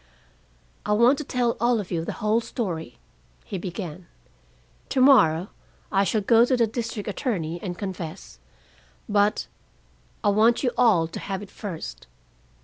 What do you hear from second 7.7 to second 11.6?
confess, but I want you all to have it